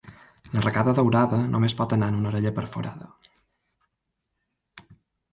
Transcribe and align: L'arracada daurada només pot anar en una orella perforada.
L'arracada 0.53 0.93
daurada 0.99 1.41
només 1.55 1.75
pot 1.81 1.93
anar 1.97 2.07
en 2.13 2.17
una 2.19 2.31
orella 2.31 2.53
perforada. 2.59 3.09